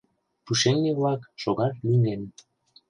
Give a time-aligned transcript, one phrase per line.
[0.43, 2.21] Пушеҥге-влак шогат лӱҥген.